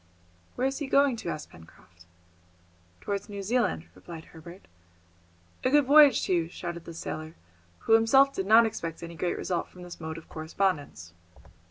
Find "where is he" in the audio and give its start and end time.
0.55-0.87